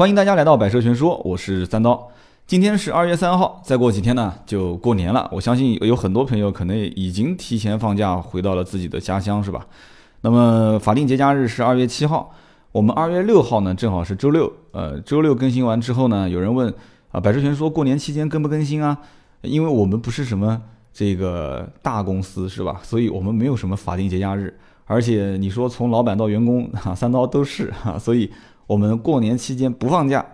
[0.00, 2.08] 欢迎大家来到百车全说，我是三刀。
[2.46, 5.28] 今天是二月三号，再过几天呢就过年了。
[5.30, 9.66] 我相信有很多朋友可能已经提前放假回到了自己的家乡，是吧？
[10.22, 12.32] 那么法定节假日是二月七号，
[12.72, 14.50] 我们二月六号呢正好是周六。
[14.72, 16.72] 呃，周六更新完之后呢，有人问
[17.10, 18.96] 啊，百车全说过年期间更不更新啊？
[19.42, 20.62] 因为我们不是什么
[20.94, 22.80] 这个大公司，是吧？
[22.82, 24.58] 所以我们没有什么法定节假日。
[24.86, 28.28] 而且你说从老板到员工哈，三刀都是哈，所以
[28.70, 30.24] 我们过年期间不放假，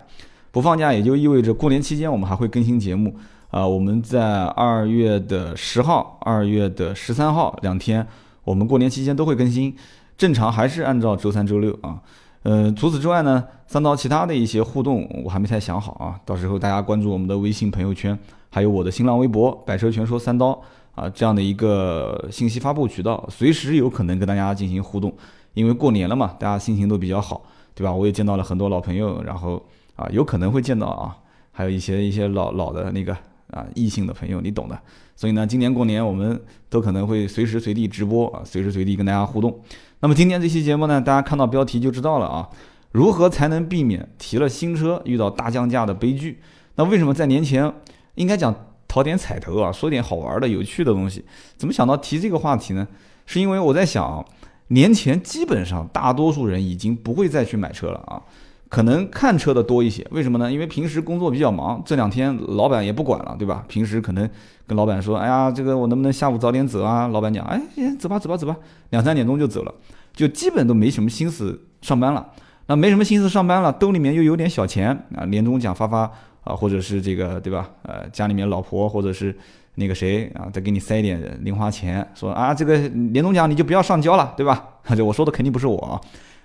[0.51, 3.15] 不放假也就意味着过年期间我们还会更新节目
[3.49, 3.65] 啊。
[3.65, 8.05] 我们在二月的十号、二月的十三号两天，
[8.43, 9.75] 我们过年期间都会更新，
[10.15, 11.99] 正常还是按照周三、周六啊。
[12.43, 18.15] 呃，除此之外呢，三刀其他的一些互动我还没太想好啊，到时候大家关注我们的微信朋友圈，
[18.51, 20.61] 还有我的新浪微博“百车全说三刀”。
[20.93, 25.11] 啊，这样的一个信息发布渠道，随时有可能跟大家进行互动，
[25.55, 27.41] 因为过年了嘛，大家心情都比较好，
[27.77, 27.93] 对吧？
[27.93, 29.63] 我也见到了很多老朋友，然后
[29.95, 31.15] 啊，有可能会见到啊，
[31.51, 33.15] 还有一些一些老老的那个
[33.51, 34.75] 啊异性的朋友，你懂的。
[35.15, 39.61] 所以呢，今年过年我们都可能会随时随地直播啊，随时随地跟大家互动。
[39.99, 42.49] 那么今天这期节目呢，大家看到标题就知道了啊，
[42.93, 46.39] 如何才能避免提了新车遇到大降价的悲剧？
[46.75, 47.71] 那为什么在年前
[48.15, 48.53] 应该讲？
[48.89, 51.23] 讨点彩头啊，说点好玩的、有趣的东西。
[51.57, 52.87] 怎么想到提这个话题呢？
[53.25, 54.25] 是因为我在想，
[54.69, 58.21] 年前基本上大多数人已经不会再去买车了啊，
[58.69, 60.05] 可能看车的多一些。
[60.11, 60.51] 为什么呢？
[60.51, 63.63] 因为平时工作比较忙，这两天老板也不管了，对吧？
[63.67, 64.29] 平时可能
[64.65, 67.61] 跟老板说：“哎呀，这个我能不能下午早点走啊？”老板讲：“哎，
[67.97, 68.55] 走吧，走吧，走吧。”
[68.91, 69.73] 两三点钟就走了，
[70.13, 72.27] 就基本都没什么心思上班了。
[72.67, 76.11] 那没什么心思上班了，兜里面又有点小钱啊，年终奖发发。
[76.43, 77.69] 啊，或者是这个对吧？
[77.81, 79.37] 呃，家里面老婆或者是
[79.79, 84.67] 那个谁啊，再给你塞一点零花钱，说啊，这个年终奖你就不要上交了，对吧？
[84.97, 86.01] 就我说的肯定不是我。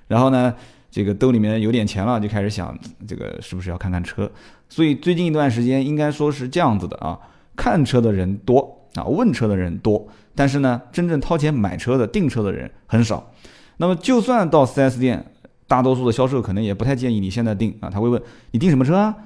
[0.06, 0.54] 然后呢，
[0.90, 4.30] 这个兜里面有点钱了，就开始想这个是不是要看看车。
[4.68, 7.18] 所以最近一段时间应该说是这样子的啊，
[7.56, 13.32] 看车的人多啊，问车的人多，但是呢，真正掏钱买车的、订车的人很少。
[13.78, 15.24] 那么就算到 4S 店，
[15.66, 18.20] 大多数的销售可能也不太建议你现在订啊，他会问
[18.50, 19.16] 你订什么车啊？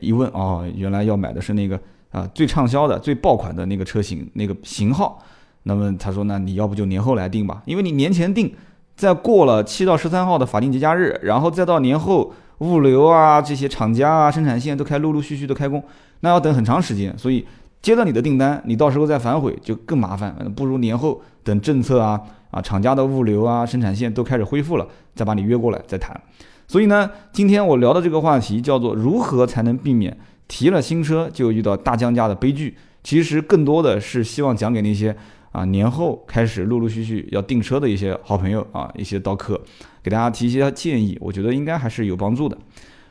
[0.00, 1.78] 一问哦，原来要买的是那个
[2.12, 5.20] 啊最畅销的、最爆款的那个车型、那个型号。
[5.64, 8.52] 那么他说，那你要不就年后来定吧，因为你年前定，
[8.96, 15.80] 再过了七到十三号的法定节假日，然后再到年后物流啊这些厂家啊生产线都开陆陆续续的开工，
[16.20, 17.16] 那要等很长时间。
[17.16, 17.46] 所以
[17.80, 26.20] 接了你的订单，你到时候再反悔就更麻烦，不如年后等政策啊啊厂家的物流啊生产线都开始恢复了，再把你约过来再谈。
[26.66, 30.16] 所以呢，今天我聊的这个话题叫做如何才能避免
[30.52, 32.76] 提了新车就遇到大降价的悲剧。
[33.02, 35.16] 其实更多的是希望讲给那些
[35.50, 39.58] 啊年后开始陆陆续续要订车的一些好朋友啊，一些刀客，
[40.02, 42.58] 给大家提一些建议，我觉得应该还是有帮助的。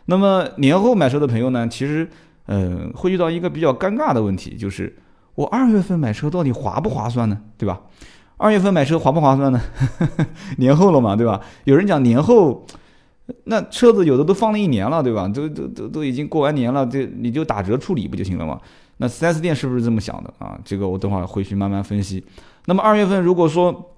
[0.06, 2.08] 那么年后买车的朋友呢，其实
[2.46, 4.96] 嗯会遇到一个比较尴尬的问题，就是
[5.34, 7.42] 我二月份买车到底划不划算呢？
[7.58, 7.82] 对吧？
[8.38, 9.60] 二月份买车划不划算呢？
[10.60, 11.42] 年后了嘛，对吧？
[11.64, 12.68] 有人讲年后。
[13.46, 15.28] 那车子有的都放了一年了，对吧？
[15.28, 18.60] 都都都都已经过完年了，这你就打折处理不就行了吗？
[18.98, 20.60] 那 4S 店是不是这么想的啊？
[20.66, 22.24] 这个我等会儿回去慢慢分析。
[22.66, 23.94] 那么二月份如果说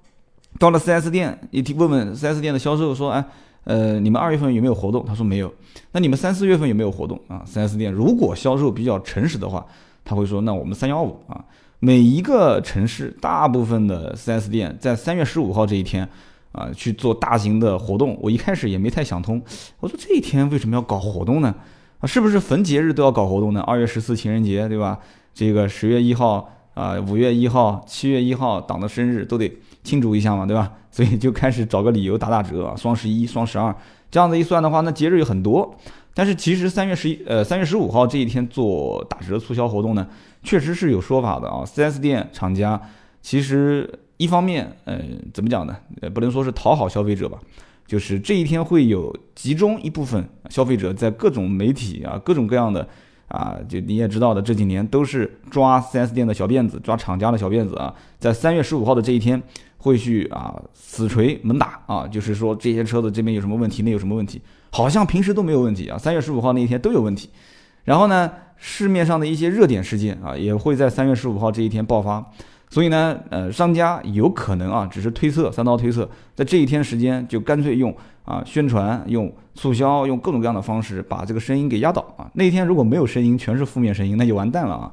[0.59, 3.25] 到了 4S 店，你问问 4S 店的销售说，哎，
[3.63, 5.03] 呃，你们二月份有没有活动？
[5.03, 5.51] 他说没有。
[5.94, 9.66] 那你们三四月份有没有活动啊？4S 店如果销售比较诚实的话，
[10.05, 11.44] 他会说，那我们三幺五啊，
[11.79, 16.07] 每一个城市大部分的 4S 店在三月十五号这一天。
[16.53, 19.41] 啊，去做大型的活动，我一开始也没太想通。
[19.80, 21.53] 我说这一天为什么要搞活动呢？
[22.00, 23.62] 啊，是不是逢节日都要搞活动呢？
[23.62, 25.00] 二月十四情人节，对吧？
[25.34, 29.52] 这个十月一号啊，五月一号、七月一号党的生日都得
[29.84, 30.72] 庆祝一下嘛，对吧？
[30.91, 33.75] 所以就开始找个理由打打折，双十一、双十二
[34.12, 35.74] 这样子一算的话，那节日有很多。
[36.14, 40.08] 但是其实三月十一呃三月十五号这一天做打折促销活动呢，
[40.44, 41.64] 确实是有说法的啊。
[41.66, 42.80] 4S 店厂家
[43.24, 44.02] 其实。
[44.23, 45.01] 一方面，呃，
[45.34, 45.75] 怎么讲呢？
[46.01, 47.38] 呃，不能说是讨好消费者吧，
[47.85, 52.87] 就是这一天会有集中一部分消费者在各种媒体啊、各种各样的
[53.28, 59.41] 啊，就你也知道的，这几年都是抓 4S 店的小辫子，抓厂家的小辫子啊，在三月十五号的这一天
[59.79, 67.29] 会去啊死锤猛打啊，就是说这些车子这边有什么问题，那有什么问题，好像平时都没有问题啊，三月十五号那一天都有问题。
[67.84, 72.31] 然后呢，市面上的一些热点事件啊，也会在三月十五号这一天爆发。
[72.73, 82.28] 所以呢，呃，商家有可能啊，只是推测，三刀推测，在这一天时间就干脆用啊宣传、用促销、用各种各样的方式把这个声音给压倒啊。
[82.34, 84.91] 那一天如果没有声音，全是负面声音，那就完蛋了啊。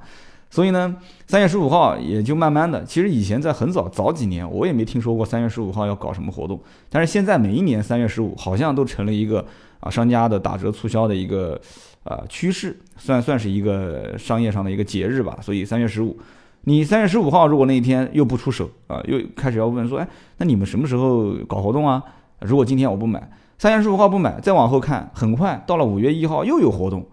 [0.50, 0.94] 所以呢，
[1.26, 6.60] 三月十五号也就慢慢的，其实以前在很早早几年，我也没听说过三月十五号要搞什么活动。
[6.90, 9.42] 但是现在每一年三月十五好像都成了一个
[9.78, 11.58] 啊商家的打折促销的一个
[12.04, 15.38] 啊趋势，算算是一个商业上的一个节日吧。
[15.40, 16.18] 所以三月十五，
[16.64, 22.02] 你三月十五号如果那一天又不出手啊，又开始要问说，哎，那你们什么时候搞活动啊？
[22.40, 27.06] 如果今天我不买，三月十五号不买，再往后看，很快到了五月一号又有活动。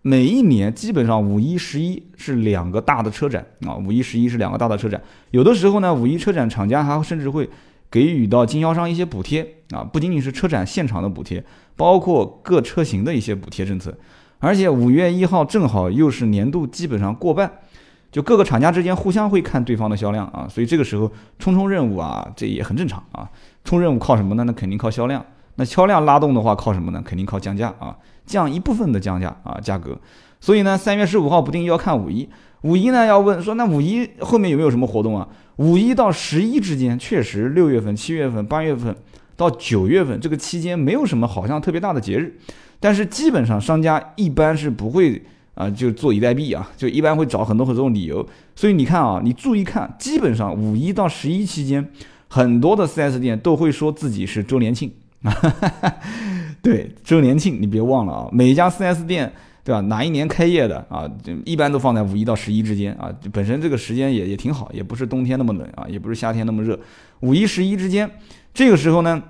[0.00, 5.00] 每一年基本上五一、十一是两个大的车展啊，五一、十一是两个大的车展。
[5.30, 7.48] 有的时候呢，五一车展厂家还甚至会
[7.90, 11.42] 给予到经销商一些补贴啊，不仅仅是车展现场的补贴，
[11.76, 13.94] 包括各车型的一些补贴政策。
[14.40, 17.50] 而且五月一号正好又是年度基本上过半，
[18.14, 23.28] 就各个厂家之间互相会看对方的销量啊，所以这个时候冲冲任务啊，这也很正常啊。
[23.64, 24.44] 冲任务靠什么呢？
[24.44, 25.26] 那肯定靠销量。
[25.56, 27.02] 那销量拉动的话，靠什么呢？
[27.04, 29.98] 肯定靠降价啊，降一部分的降价啊，价格。
[30.38, 32.28] 所以呢，三月十五号不定要看五一，
[32.60, 35.26] 五一呢要问说，那五一后面有没有什么活动啊？
[35.56, 38.94] 五一到十一之间，确实六月份、七月份、八月份
[39.34, 42.38] 到九月份这个期间没有什么好像特别大的节日，
[42.78, 45.20] 但是基本上商家一般是不会
[45.54, 48.26] 啊就坐以待毙啊，就一般会找很多很多种理由。
[48.54, 51.90] 所以你看啊，你注意看，基本上五一到十一期间，
[52.28, 54.92] 很多的 4S 店都会说自己是周年庆。
[56.60, 58.28] 对，周年庆你别忘了啊！
[58.32, 59.80] 每一家 4S 店，对吧？
[59.82, 61.10] 哪一年开业的啊？
[61.44, 63.10] 一般都放在五一到十一之间啊。
[63.32, 66.78] 本身这个时间也也挺好，也不是冬天那么冷啊，也不是夏天那么热。
[67.20, 68.10] 五一、十一之间，
[68.52, 69.22] 这个时候呢，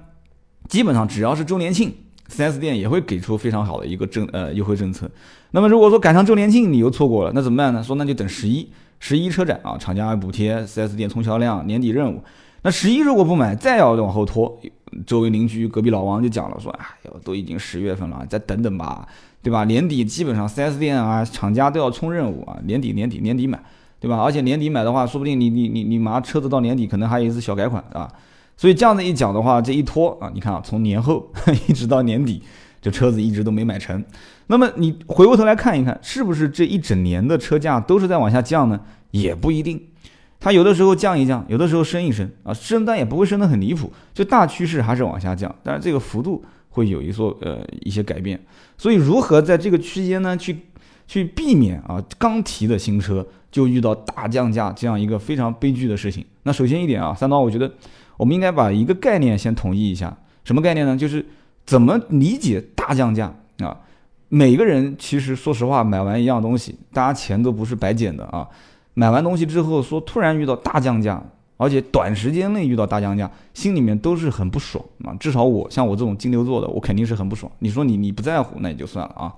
[0.68, 1.92] 基本上只要是周年庆
[2.30, 5.10] ，4S 店也会给出非常好的一个政呃优惠政策。
[5.50, 7.82] 那么如果说赶上周年庆你又错过了，那怎么办呢？
[7.82, 8.68] 说那就等十一，
[8.98, 12.22] 十一车展啊，厂家补贴 4S 店冲销量，年底任务。
[12.62, 14.58] 那十一如果不买，再要往后拖。
[15.06, 19.06] 周围邻居隔壁老王就讲了，说：“哎呦，都已经十月份了，再等等吧，
[19.42, 19.64] 对吧？
[19.64, 23.60] 年底基本上 4S 店啊，厂家都要冲任务啊，年底年底年底买，
[23.98, 24.22] 对吧？
[24.22, 28.08] 而且年底买的话，说不定你你你你马上车子到年底可能还有一次小改款啊。
[28.56, 31.30] 所以这样子一讲的话，这一拖啊，你看啊，从年后
[31.68, 32.42] 一直到年底，
[32.80, 34.04] 这车子一直都没买成。
[34.46, 38.80] 那么你回过头来看一看，是不是这一整年的车价都是在往下降呢？
[39.10, 39.80] 也不一定。”
[40.40, 48.38] 它有的时候降一降，有的时候升一升啊，升但也不会升得很离谱，就大趋势还是往下降，但是这个幅度会有一所呃一些改变。
[48.76, 50.58] 所以如何在这个区间呢去
[51.06, 56.22] 去避免啊刚提的新车就遇到大降价这样一个非常悲剧的事情？
[56.42, 57.72] 那首先一点啊，三刀，我觉得
[58.16, 60.96] 我们应该把一个概念先统一一下，什么概念呢？
[60.96, 61.24] 就是
[61.64, 63.76] 怎么理解大降价啊？
[64.28, 68.48] 每个人其实说实话买完一样东西，大家钱都不是白捡的啊。
[68.94, 71.22] 买完东西之后，说突然遇到大降价，
[71.56, 75.14] 而且短时间内遇到大降价，心里面都是很不爽啊。
[75.20, 77.50] 至少我像我这种金牛座的，我肯定是很不爽。
[77.58, 79.32] 你说你你不在乎，那也就算了啊。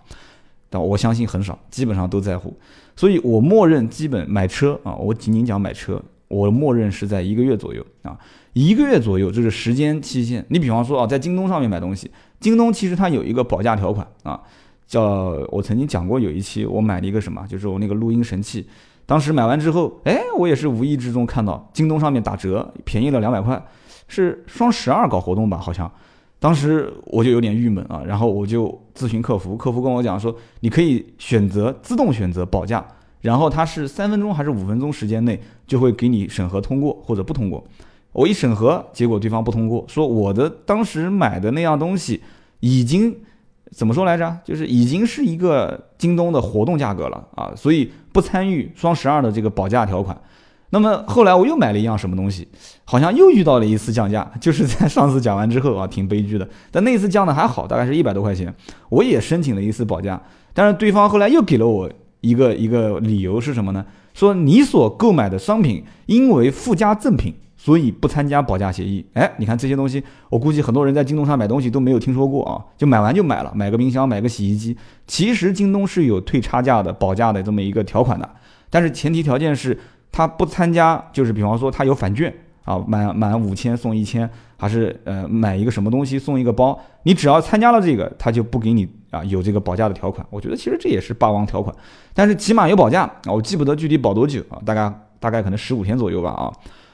[0.68, 2.54] 但我相信很少，基本上都在乎。
[2.96, 8.18] 所以我默认基本买车啊，我仅仅讲买车，我默认是在一个月左右啊，
[8.52, 10.44] 一个月左右这是时间期限。
[10.48, 14.40] 你比方说啊，在京东上面买东西，京东其实它有一个保价条款啊，
[14.86, 15.02] 叫
[15.50, 18.66] 我曾经讲过有一期我买了一个什么，就是我那个录音神器。
[19.08, 23.64] 当时买完之后，哎，我也是无意之中看到京东上面打折，便宜了两百块，
[24.08, 25.58] 是双十二搞活动吧？
[25.58, 25.88] 好像，
[26.40, 32.84] 当时我就有点郁闷啊，然后我就咨询客服，客服跟我讲说，你可以选择自动选择保价，
[33.26, 37.62] 然后它是三分钟还是五分钟时间内就会给你审核通过或者不通过。
[38.12, 42.22] 我一审核，结果对方不通过，说我的当时买的那样东西
[42.60, 43.14] 已经。
[43.72, 44.38] 怎么说来着？
[44.44, 50.16] 就是已经是一个京东的活动价格了啊，所以不参与双十二的这个保价条款。
[50.70, 52.46] 那么后来我又买了一样什么东西，
[52.84, 56.48] 好像又遇到了一次降价，就是在上次讲完之后啊，挺悲剧的。
[56.70, 58.54] 但那次降的还好，大概是一百多块钱，
[58.88, 60.22] 我也申请了一次保价，
[60.54, 61.90] 但是对方后来又给了我
[62.26, 63.84] 一个一个理由是什么呢？
[64.14, 67.34] 说你所购买的商品因为附加赠品。
[67.58, 78.30] 所以不参加保价协议，哎，你看这些东西，我估计很多人在京东上买东西都没有听说过啊，就买完就买了，买个冰箱，买个洗衣机，其实京东是有退差价的保价的这么一个条款的，
[78.70, 79.76] 但是前提条件是
[80.12, 82.32] 它不参加，就是比方说它有返券
[82.64, 90.26] 啊，满满五千送一千，还是呃买一个什么东西送一个包，你只要参加了这个，他就不给你啊有这个保价的条款。
[90.30, 91.74] 我觉得其实这也是霸王条款，
[92.14, 96.52] 但是起码有保价啊，我记不得具体保多久啊，大概大概可能十五天左右吧啊。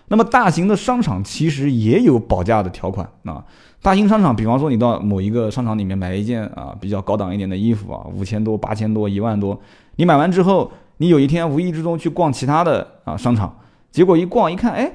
[0.09, 3.43] 那么大型的商场其实也有保价的条款啊。
[3.81, 9.59] 大型商场，比方说你到某一个商场里面买一件啊比较高档一点的衣服啊，五千多、八千多、一万多，
[9.97, 13.57] 你买完之后，你有一天无意之中去逛其他的啊商场，
[13.91, 14.93] 结果一逛一看，哎，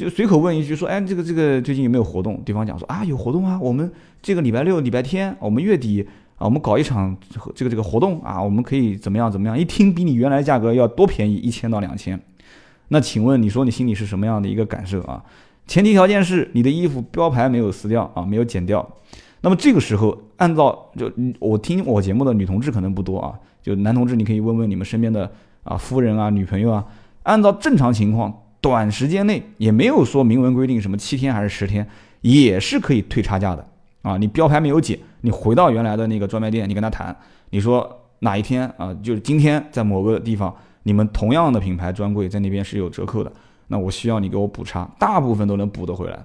[0.00, 2.40] 就随口问一句说，哎，这个这个最近有没有活动？
[2.42, 3.92] 对方讲说啊有活动啊，我们
[4.22, 7.14] 这个礼拜六、礼拜天，我们月底啊，我们搞一场
[7.54, 9.58] 这个这个活动啊，我们可以怎么样怎么样？
[9.58, 12.18] 一听比你原来价格要多便宜一千到两千，
[12.88, 15.22] 那请问你说你心里是什么样的一个感受啊？
[15.66, 18.88] 前提条件是你的衣服标牌没有撕掉啊，没有剪掉。
[19.42, 25.30] 那么这个时候，按照就我听我节目的女同志可能不多啊，就男同志你可以问问你们身边的
[25.62, 26.86] 啊夫人啊女朋友啊，
[27.24, 31.86] 按照正常情况，短时间内也没有说明文规定什么七天还是十天，
[32.20, 33.66] 也是可以退差价的。
[34.02, 37.14] 啊，你标牌没有剪，你回到原来的那个专卖店，你跟他谈，
[37.50, 43.30] 你说哪一天啊，就是今天在某个地方，你们同样的品牌专柜在那边是有折扣的，
[43.68, 46.18] 那我需要你给我补差，大部分都能补得回来。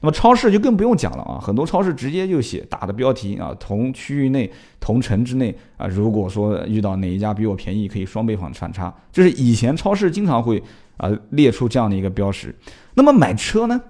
[0.00, 10.62] 那么超市就更不用讲了啊，很多超市直接就写大的标题啊，同区域内、同城之内啊，如果说遇到哪一家比我便宜，可以双倍返返差，这是以前超市经常会
[10.96, 12.54] 啊列出这样的一个标识。
[12.94, 13.80] 那么买车呢？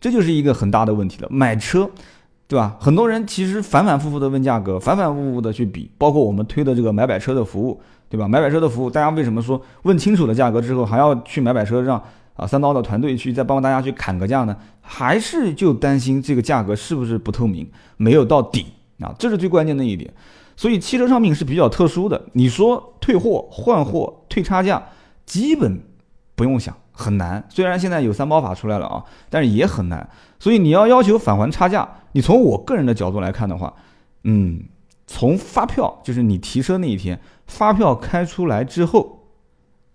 [0.00, 1.90] 这就是一个很大的问题了，买车，
[2.48, 2.76] 对吧？
[2.80, 8.26] 很多人其实反反复复的问价格，反反复复的去比，包括我们推的这个买百车的服务，对吧？
[8.26, 12.02] 买百车的服务，大家为什么说问清楚了价格之后还要去买百车让
[12.34, 14.56] 啊三刀的团队去再帮大家去砍个价呢？
[14.80, 18.64] 还是就担心这个价格是不是不透明，没有到底
[19.00, 19.14] 啊？
[19.18, 20.10] 这是最关键的一点。
[20.56, 24.82] 所以汽车商品是比较特殊的，你说退货、换货、退差价，
[25.30, 25.80] 基本
[26.34, 26.76] 不用想。
[26.92, 30.06] 很难，虽然现在有三包法出来了啊，但是也很难。
[30.38, 33.72] 所以你要要求返还差价，你从我个人的角度来看的话，
[34.24, 34.64] 嗯，
[35.06, 39.28] 从发票就是你提车那一天，发票开出来之后，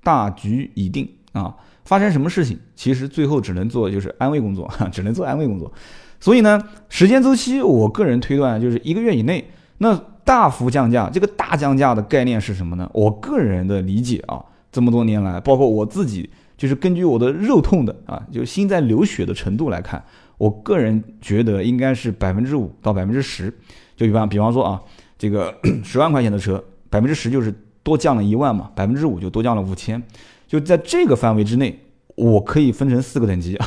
[0.02, 1.56] 大局已定啊。
[1.84, 5.72] 发生什么事情，其实最后只能做就是安慰工作，只能做安慰工作。
[6.20, 9.52] 所以呢，时间周期，我个人推断就是一个月以内。
[9.78, 12.90] 那大幅降价，这个大降价的概念是什么呢？
[12.94, 14.44] 我个人的理解啊，
[14.76, 16.30] 这么多年来，包括我自己。
[16.58, 20.04] 就是根据我的肉痛的啊，就心在流血的程度来看，
[20.38, 23.50] 我个人觉得应该是百分之五到百分之十。
[23.96, 24.82] 就比方比方说啊，
[25.18, 25.54] 这个
[25.84, 27.54] 十万块钱的车，百分之十就是
[27.84, 30.02] 多降了一万嘛，百分之五就多降了五千。
[30.46, 31.78] 就在这个范围之内，
[32.16, 33.58] 我可以分成四个等级，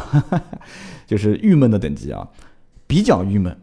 [1.06, 2.28] 就是郁闷的等级啊，
[2.86, 3.54] 比较郁闷，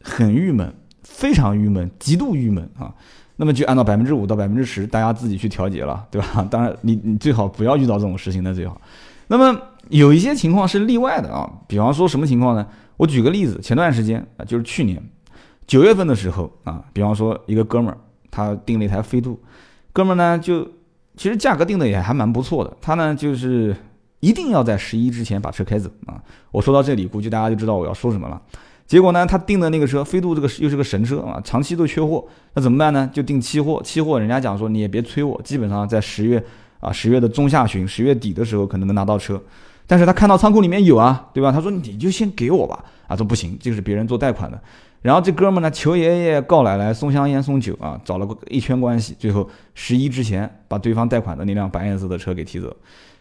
[0.00, 0.72] 很郁闷，
[1.02, 2.94] 非常郁闷，极度郁闷啊。
[3.36, 6.46] 那么就按照百分之五到百分之十，大家自己去调节了，对吧？
[6.50, 8.80] 当然，你你最好不要遇到这种事情的最好。
[9.26, 12.66] 那么有一些情况是例外的啊，比方说什么情况呢？
[12.96, 15.02] 我举个例子，前段时间啊，就是去年
[15.66, 17.98] 九月份的时候啊，比方说一个哥们儿
[18.30, 19.40] 他订了一台飞度，
[19.92, 20.64] 哥们儿呢就
[21.16, 23.74] 其实价格定的也还蛮不错的，他呢就是
[24.20, 26.22] 一定要在十一之前把车开走啊。
[26.52, 28.40] 我说到这里，估计大家就知道我要说什么了。
[28.86, 32.22] 结果呢，他订的那个车飞度这个又是个神车啊，长期都缺货，
[32.52, 33.08] 那怎么办呢？
[33.12, 36.42] 就订期货，期货人家讲说你也别催我，基本上在十月
[36.80, 39.42] 啊十月的中下旬、十月底的时候可能能拿到车。
[39.86, 41.50] 但是他看到仓库里面有啊，对吧？
[41.50, 44.60] 他说你就先给我吧，啊，说不行，这个是别人做贷款的。
[45.00, 52.74] 然后这哥们呢求爷爷告奶奶送香烟送酒啊，找了个一圈关系，最后十一之前把对方贷款的那辆白颜色的车给提走。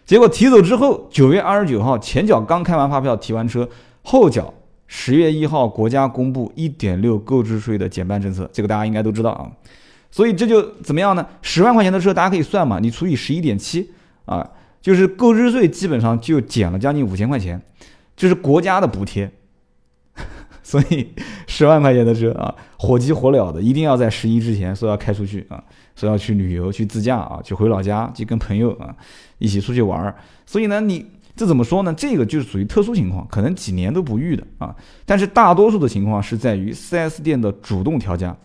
[0.05, 3.67] 结果提走之后，九月二十九号前脚刚开完发票提完车，
[4.01, 4.53] 后脚。
[4.95, 9.49] 十月一号，国家公布一点六购置税的减半政策，这个大家应该都知道啊。
[10.11, 11.27] 所以这就怎么样呢？
[11.41, 13.89] 十万块钱的车，大家可以算嘛，你除以十一点七
[14.25, 14.47] 啊，
[14.83, 17.59] 就是购置税基本上就减了将近五千块钱，
[18.15, 19.31] 这是国家的补贴。
[20.61, 21.09] 所以
[21.47, 25.61] 十万块钱的车啊，火急火燎的，一定要在十一之前说要开出去啊，
[25.95, 28.95] 说要去旅游、去自驾啊，去回老家，去跟朋友啊
[29.39, 30.15] 一起出去玩儿。
[30.45, 31.03] 所以呢，你。
[31.35, 31.93] 这怎么说呢？
[31.95, 34.75] 这个就是属于特殊情况，可能几年都不遇的啊。
[35.05, 38.35] 但是大多数的情况是在于 4S 店的主动调价，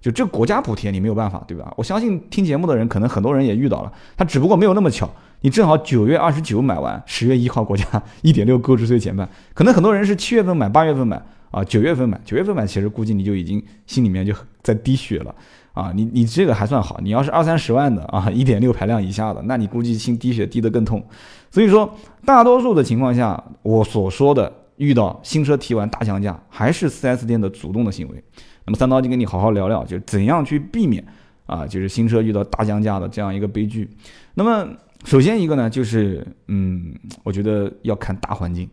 [0.00, 1.72] 就这国家补贴你没有办法，对吧？
[1.76, 5.08] 我相信听节目的人可能很多人也遇到了，他只不过没有那么巧，
[5.42, 7.84] 你正好九月二十九买完，十月一号国家
[8.22, 11.22] 一点六购置税减半，可能很多人是七月份买，八月份买
[11.52, 15.32] 啊，九月份买，九月份买其实估计你就已经心里面就在滴血了。
[15.72, 21.02] 啊，你你这个还算好，你要是二三十万的啊，一点六排量以下的，那你估计心滴血滴得更痛。
[21.50, 21.90] 所以说，
[22.26, 28.22] 大多数的情况下，我所说的遇到新车提完大降价，还是 4S 店的主动的行为。
[28.66, 31.02] 那么三刀就跟你好好聊聊，就怎样去避免
[31.46, 33.88] 啊，就是新车遇到大降价的这样一个悲剧。
[34.34, 34.68] 那么
[35.04, 38.68] 首先一个呢，就是嗯，我觉得要看大环境。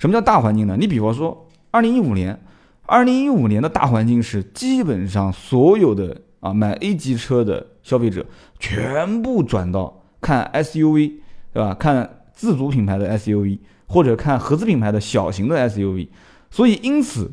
[0.00, 0.76] 什么叫大环境呢？
[0.76, 2.36] 你比方说，二零一五年，
[2.86, 6.22] 二零一五年的大环境是基本上所有的。
[6.40, 8.26] 啊，买 A 级车的消费者
[8.58, 11.12] 全部转到看 SUV，
[11.52, 11.74] 对吧？
[11.74, 16.08] 看自主品牌的 SUV，或者看合资品牌的小型的 SUV。
[16.50, 17.30] 所以，因此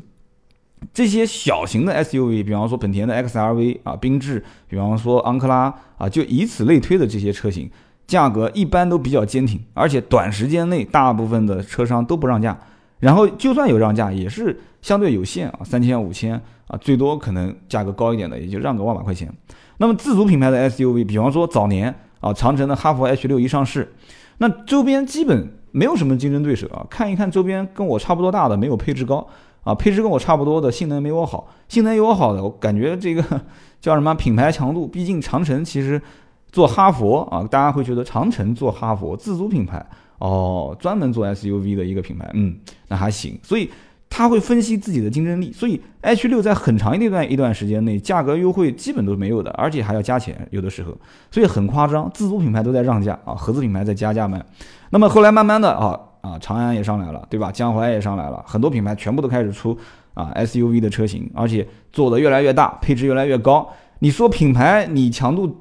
[0.92, 7.70] 这些小型的 SUV，比方说本田的 XRV 啊，缤智，比方说昂克拉啊，就以此类推的这些车型，
[8.06, 12.58] 价格一般都比较坚挺，而且短时间内大部分的车商都不让价。
[13.00, 16.34] 然后就算有让价，也是相对有限啊，三千五千
[16.66, 19.32] 啊，最多可能价格高一点的，也就让个万把块钱。
[19.78, 23.94] 那么自主品牌的 SUV，比方说早年啊，长城的哈弗 H 六一上市，
[24.38, 26.84] 那周边基本没有什么竞争对手啊。
[26.90, 29.24] 看一看周边跟我差不多大的，没有配置高
[29.62, 33.22] 啊，配置跟我差不多的，性能没我好，性能有我好的，我感觉这个
[33.80, 34.88] 叫什么品牌强度？
[34.88, 36.02] 毕竟长城其实
[36.50, 39.86] 做哈佛啊，大家会觉得长城做哈佛自主品牌。
[40.18, 42.56] 哦，专门做 SUV 的一个品牌，嗯，
[42.88, 43.38] 那还行。
[43.42, 43.70] 所以
[44.10, 45.52] 他会分析自己的竞争力。
[45.52, 50.96] 所以 H 六在很长一段一段时间内，价格优惠基本都没有的，而且还要加钱，有的时候，
[51.30, 52.10] 所以很夸张。
[52.12, 54.44] 自主品牌都在让价啊，合资品牌在加价卖。
[54.90, 57.52] 那么后来慢慢的啊啊，长安也上来了，对吧？
[57.52, 59.78] 江淮也上来了，很多品牌全部都开始出
[60.14, 63.68] 啊 SUV 的车型，而且做的越来越大，配置越来越高。
[64.00, 65.60] 你说品牌你强度？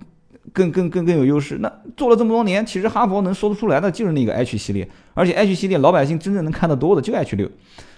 [0.57, 1.59] 更更更更有优势。
[1.59, 7.47] 那做了这么多年，其实哈佛能说得出来的就是那个 H 系列，而且 H 系列老百姓真正能看得多的就 H 六。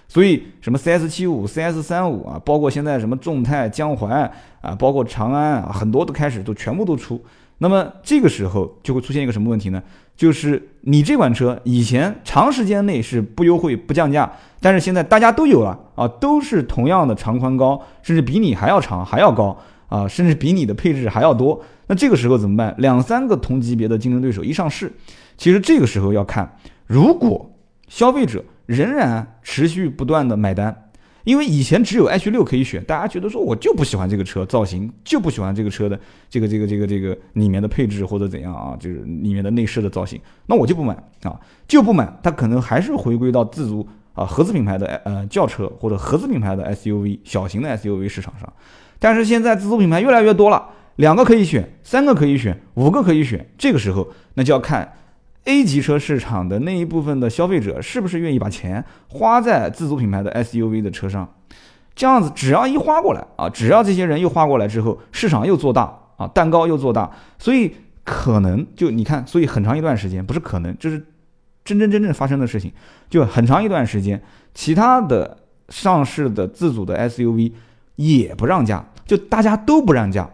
[0.06, 7.22] 所以什么 CS 七五、CS 三五啊，包括现在什么众泰、江淮啊，包括长安啊，很多都开始都全部都出。
[7.58, 9.82] 那么这个时候就会出现一个什么问题呢？
[10.16, 19.56] 就是你这款车以前长时间内是不优惠不降价，但是现在大家都有了啊，都是同样的长宽高，甚至比你还要长还要高
[19.88, 21.62] 啊，甚至比你的配置还要多。
[21.90, 22.72] 那这个时候怎么办？
[22.78, 24.92] 两三个同级别的竞争对手一上市，
[25.36, 26.56] 其实这个时候要看，
[26.86, 27.50] 如果
[27.88, 30.84] 消费者仍然持续不断的买单，
[31.24, 40.94] 因为以前只有 H 六可以选，大家觉得说我就不喜欢这个车造型，就不喜欢这个车的这个这个这个这个里面的配置或者怎样啊，就是里面的内饰的造型，那我就不买
[41.24, 48.52] 啊，就不买，它可能还是回归到自主啊合资品牌的呃轿车或者合资品牌的 SUV 小型的 SUV 市场上，
[49.00, 50.68] 但是现在自主品牌越来越多了。
[51.00, 53.48] 两个可以选，三个可以选，五个可以选。
[53.56, 54.92] 这个时候，那就要看
[55.44, 61.26] A 级车市场的那一部分的消费者是不是愿意把钱花在自主品牌的 SUV 的车上。
[61.94, 71.02] 这样子，只要一花过来啊，只要这些人又花过来之后，市场又做大啊，蛋糕又做大，所以可能就你看，所以很长一段时间不是可能，就是
[71.64, 72.70] 真真正正发生的事情，
[73.08, 75.38] 就很长一段时间，其他的
[75.70, 77.52] 上市的自主的 SUV
[77.96, 80.28] 也不让价，就大家都不让价。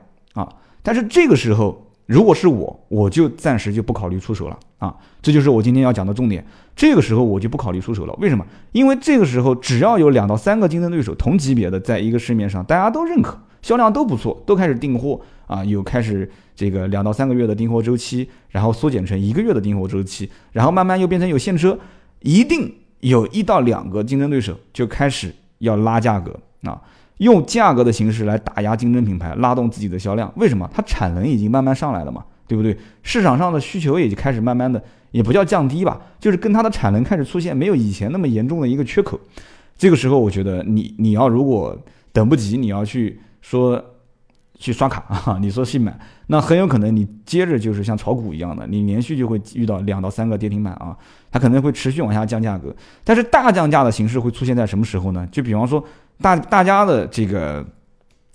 [0.86, 6.46] 但是这个时候，如果是我，我就暂时就不考虑出手了啊，这就是我今天要讲的重点。
[6.76, 8.46] 这个时候我就不考虑出手了，为什么？
[8.70, 21.76] 因为这个时候只要有两到三个竞争对手同级别的在一个市面上，大家都认可，销量都不错，都开始订货啊，有开始这个两到三个月的订货周期，然后缩减成一个月的订货周期，然后慢慢又变成有现车，
[22.20, 26.80] 一定有一到两个竞争对手就开始要拉价格啊。
[27.18, 30.30] 用价格的形式来打压竞争品牌，拉动自己的销量。
[30.36, 30.68] 为什么？
[30.74, 32.76] 它产能已经慢慢上来了嘛，对不对？
[33.02, 39.18] 市场上的需求也就开始慢慢的，也不叫降低吧，就是跟它的产能开始出现没有以前那么严重的一个缺口。
[39.78, 41.74] 这个时候，我觉得你你要如果
[42.12, 43.82] 等不及，你要去说
[44.58, 50.94] 去刷卡啊，你说去买，那很有可能你接着就是像炒股一样的，你连续就会遇到两到三个跌停板啊，
[51.30, 52.76] 它可能会持续往下降价格。
[53.04, 55.26] 但是大降价的形式会出现在什么时候呢？
[55.32, 55.82] 就比方说。
[56.20, 57.64] 大大家的这个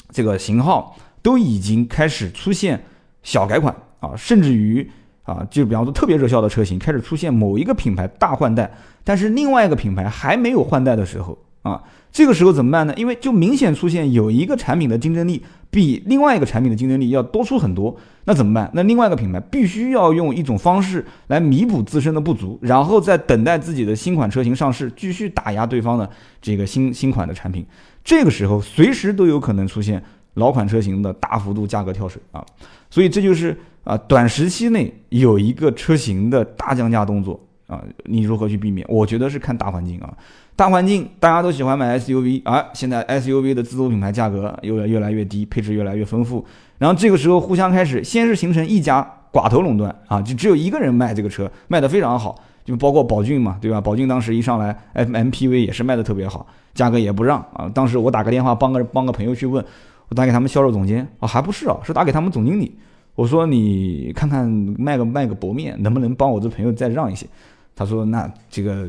[0.09, 2.83] 这个型号都已经开始出现
[3.23, 4.89] 小改款啊，甚至于
[5.23, 8.71] 啊，就比方说特别热销的车型开始出现某一个品牌大换代，
[9.03, 12.93] 但是另外一个品牌还没有换代的时候啊，这个时候怎么办呢？
[12.97, 17.95] 因为就明显出现有一个产品的竞争力比另外一个产品的竞争力要多出很多，
[18.25, 18.69] 那怎么办？
[18.73, 26.09] 那另外一个品牌必须要用一种方式来弥补自身的不足，然后再等待自己的新款车型上市，继续打压对方的
[26.41, 27.65] 这个新新款的产品。
[28.03, 32.43] 这个时候随时都有可能出现老款车型的大幅度价格跳水啊，
[32.89, 37.39] 所以这就是啊短时期内有一个车型的大降价动作
[37.71, 38.85] 啊，你如何去避免？
[38.89, 40.13] 我觉得是看大环境啊，
[40.55, 46.45] 大环境大家都喜欢买 SUV 啊，现在 SUV 的自主品牌价格又越来越低，配置越来越丰富，
[46.77, 53.79] 然后这个时候互相开始先是形成一家寡头垄断啊，就只有一个人卖这个车，卖得非常好，就包括宝骏嘛，对吧？
[53.79, 56.45] 宝骏当时一上来 M MPV 也是卖得特别好。
[56.73, 57.69] 价格也不让啊！
[57.73, 59.61] 当时我打个电话帮个帮个朋友去问，
[60.07, 62.73] 我打给他们销售总监啊，还不是啊，是打给他们总经理。
[63.13, 64.47] 我说你看看
[64.79, 67.27] 卖个卖个薄面，能不能帮我这朋友再让一些？
[67.75, 68.87] 他说那这个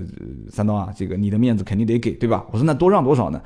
[0.50, 2.44] 三刀啊，这个你的面子肯定得给，对吧？
[2.50, 3.40] 我说那多让多少呢？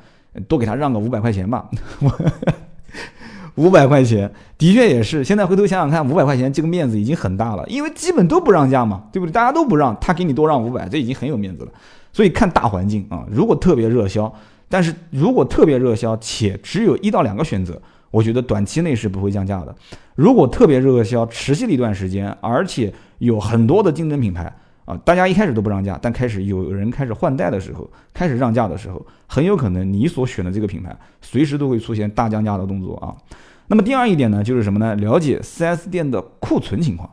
[0.47, 1.69] 多给他让个五百块钱吧。
[3.55, 9.31] 五百块钱的确也是，现在回头想想看，五百块钱这个面子已经很大了，因为基本都不让价嘛，对不对？
[9.31, 11.71] 大家都不让，他给你多让五百，这已经很有面子了。
[12.13, 14.31] 所以看大环境啊，如果特别热销，
[14.69, 19.75] 但是如果特别热销且只有一到两个选择，我觉得短期内是不会降价的。
[20.13, 24.55] 如果特别热销，持续了一段时间，而且有很多的竞争品牌
[24.87, 33.13] 啊，大家一开始都不让价，但开始有人开始换代的时候，开始让价的时候，很有可能你所选的这个品牌随时都会出现大降价的动作啊。
[33.67, 34.95] 那么第二一点呢，就是什么呢？
[34.95, 37.09] 了解 4S 店的库存情况，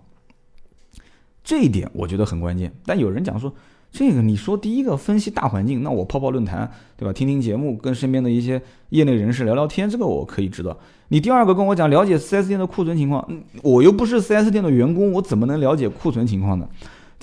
[1.42, 2.72] 这一点我觉得很关键。
[2.86, 3.52] 但有人讲说，
[3.90, 7.12] 这个你说第一个分析大环境，那我泡泡论坛，对吧？
[7.12, 10.78] 听听节目，跟身边的一些业内人士聊聊天，这个我可以知道。
[11.08, 13.28] 你第二个跟我讲了解 4S 店的库存情况，
[13.64, 16.68] 我又不是 4S 店的员工，我怎么能了解库存情况呢？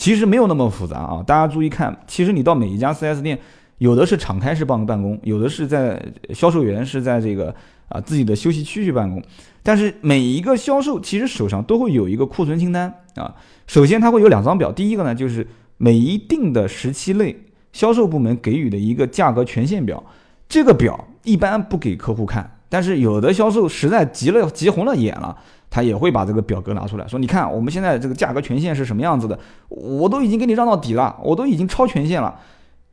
[0.01, 3.37] 其实没有那么复杂啊，大家注意看，其实你到每一家 4S 店，
[3.77, 7.53] 有的是敞开式办办公，有的是在销售员是在这个
[7.87, 9.21] 啊自己的休息区去办公，
[9.61, 13.35] 但是每一个销售其实手上都会有一个库存清单啊。
[13.67, 17.39] 首先他会有两张表，第一个呢就是每一定的时期内
[17.71, 20.03] 销售部门给予的一个价格权限表，
[20.49, 25.37] 这个表一般不给客户看，但是有的销售实在急了急红了眼了。
[25.71, 29.39] 他也会把这个表格拿出来说：“你看，我们现在这个价格权限是什么样子的？
[29.69, 32.37] 我都已经给你让到底了，我都已经超权限了。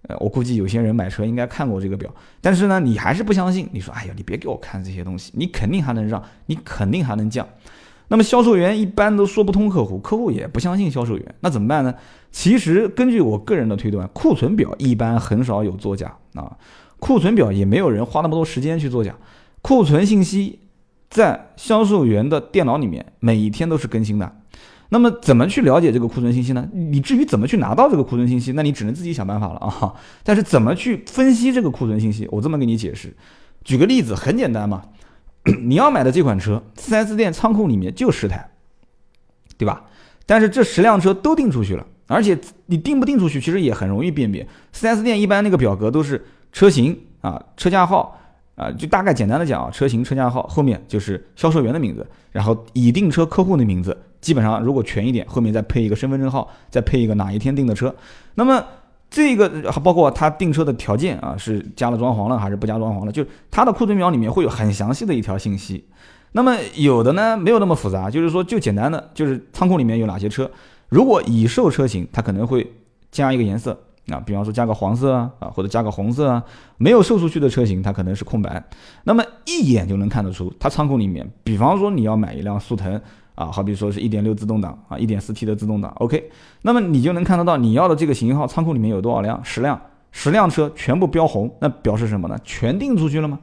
[0.03, 2.09] 呃，我估计有些人买车应该看过这个表，
[2.41, 3.69] 但是呢，你还是不相信。
[3.73, 7.45] 你说，哎呀，你别给我看这些东西，你肯定还能让，你肯定还能降。
[8.07, 11.93] 那么销售员一般都说不通客户，客户也不相信销售员，那怎么办呢？
[12.31, 16.57] 其实根据我个人的推断，库存表一般很少有作假啊，
[17.01, 19.17] 库存表也没有人花那么多时间去作假，
[19.63, 20.61] 库存信息。”
[21.11, 24.37] 在销售员的电脑里面，每一天都是更新的。
[24.91, 26.67] 那么，怎么去了解这个库存信息呢？
[26.73, 29.95] 你至于怎么去拿到这个库存信息，那你只能自己想办法了啊。
[30.23, 32.27] 但是，怎么去分析这个库存信息？
[32.31, 33.15] 我这么给你解释。
[33.65, 34.83] 举个例子，很简单嘛。
[35.61, 38.51] 你要买的这款车，4S 店仓库里面就十台，
[39.57, 39.85] 对吧？
[40.25, 44.47] 但是这十辆车都订出去了，而且你订不订出去，其实也很容易辨别。
[44.75, 48.18] 4S 店一般那个表格都是车型啊、车架号。
[48.59, 57.95] 啊，就大概简单的讲啊，车型、车架号后面就是销售员的名字，然后已订车客户的名字，基本上如果全一点，后面再配一个身份证号，再配一个哪一天订的车。
[58.35, 58.63] 那么
[59.09, 63.13] 这个还包括他订车的条件啊，是加了装潢了还是不加装潢了？
[63.13, 65.87] 就他的库存表里面会有很详细的一条信息。
[66.33, 70.51] 那么有的呢没有那么复杂，就是说就简单的就是仓库里面有哪些车，
[70.89, 72.71] 如果已售车型，它可能会
[73.11, 73.79] 加一个颜色。
[74.11, 76.43] 啊，比方说加个黄色啊，啊或者加个红色啊，
[76.79, 78.63] 没有售出去的车型它可能是空白，
[79.05, 83.01] 那么一眼就能看得出它仓库里面，比方说你要买一辆速腾
[83.35, 86.31] 啊，好比说是一点六自动挡啊，一点四 T 的自动挡，OK，
[86.63, 92.39] 那么你就能看得到你要的这个型号仓库里面有多少辆，十辆，十辆车全部标红，那表示什么呢？
[92.43, 93.39] 全订出去了吗？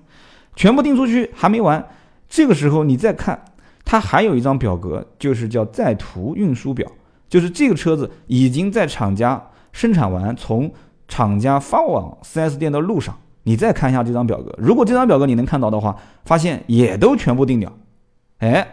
[0.56, 1.86] 全部订出去还没完，
[2.28, 3.40] 这个时候你再看，
[3.86, 6.92] 它还有一张表格，就是叫在途运输表，
[7.30, 9.42] 就是这个车子已经在厂家。
[9.76, 10.72] 生产完，从
[11.06, 14.56] 厂家发往 4S 店的路上，你再看一下这张表格。
[14.58, 17.70] 如果这张表格你能看到的话，发现也都全部定掉，
[18.38, 18.66] 哎，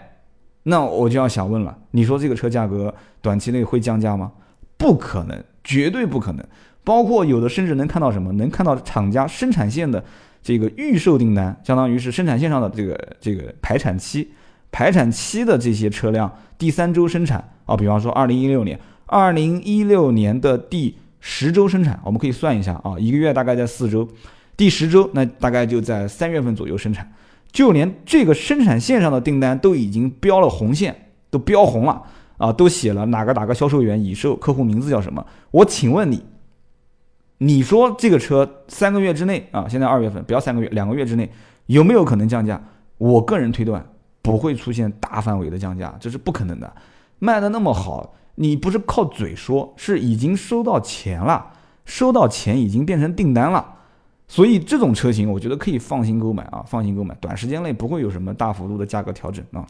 [0.63, 4.31] 那我就要想问了，你说这个车价格短期内会降价吗？
[4.77, 6.47] 不可能，绝对不可能。
[6.85, 8.31] 包括有的甚至能看到什么？
[8.35, 10.05] 能看到厂家生产线的
[10.41, 14.33] 这个预售订单，相当于是生产线上的这个这个排产期，
[14.71, 18.79] 排产期的这些车辆第三周生产啊，比方说二零一六年。
[19.07, 24.09] 二零一六年的第十周生产，我们可以算一下啊，一个月大概在四周，
[24.57, 27.13] 第十周那大概就在三月份左右生产，
[27.53, 32.03] 就连这个生产线上的订单都已经标了红线，都标红了
[32.39, 35.25] 啊，都写了哪个哪个销售员已售，客户名字叫什么？
[35.51, 36.25] 我请问你，
[37.39, 41.31] 你说这个车三个月之内啊，现在二月份，不要三个月，两个月之内
[41.67, 42.61] 有没有可能降价？
[42.99, 43.85] 我个人推断
[44.23, 46.73] 不会出现大范围的降价，这是不可能的，
[47.19, 48.15] 卖的那么好。
[48.37, 51.53] 你不是靠嘴说，是已经收到钱了，
[51.85, 53.75] 收到钱已经变成订单了，
[54.27, 59.67] 所以这种车型我觉得可以放心购买啊，放心购买，短时间内不会有什么大幅度的价格调整啊。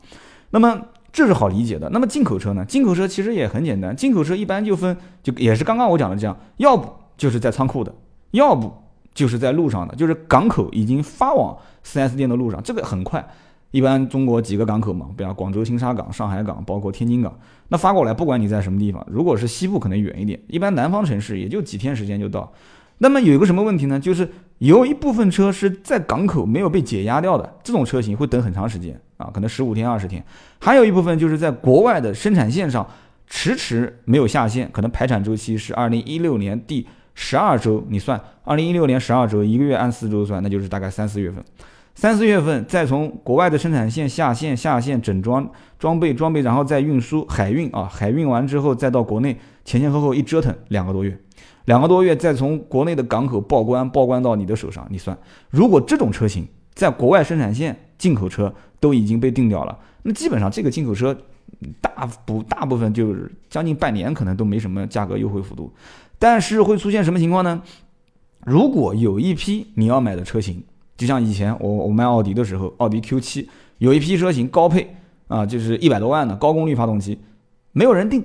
[0.51, 0.81] 那么
[1.13, 1.89] 这是好理解的。
[1.91, 2.65] 那么进口车呢？
[2.65, 7.93] 进口车其实也很简单，进口车一般就分，就也是刚刚我讲的这样，要不就是在仓库的，
[8.31, 8.73] 要不
[9.13, 13.27] 就是在路上的，就是港口已经发往 4S 店的路上，这个很快。
[13.73, 17.37] 一般中国几个港口嘛，比方广州新沙港、上海港，包括天津港，
[17.69, 22.53] 那发过来，不管你在什么地方，如果是西部可能远一点，一般南方城市也就几天时间就到。
[22.99, 23.99] 那么有一个什么问题呢？
[23.99, 30.25] 就是有一部分车是在港口没有被解压掉的，这种车型会等很长时间啊，可能十五天、二十天。
[30.61, 32.87] 还有一部分就是在国外的生产线上
[33.27, 41.43] 迟迟没有下线，可能排产周期是二零一六年第十二周，你算二零一六年十二周，一个月按四周算，那就是大概三四月份。
[41.95, 51.17] 三四月份再从国外的生产线下线下线整装装备装备，然后再运输海运啊，海运完之后再到国内，前前后后一折腾两个多月，
[51.67, 55.17] 两个多月再从国内的港口报关报关到你的手上，你算，
[55.51, 59.79] 如果这种车型在国外生产线进口车都已经被定掉了。
[60.03, 61.17] 那基本上这个进口车
[61.81, 65.73] 大部大部分就是将近半年可能都没什么价格优惠幅度。
[66.19, 67.63] 但是会出现什么情况呢？
[68.45, 70.65] 如果有一批你要买的车型，
[71.03, 74.95] 就像以前我我卖奥迪的时候，奥迪 Q 七有一批车型高配
[75.27, 77.19] 啊，就是一百多万的高功率发动机，
[77.73, 78.25] 没有人定，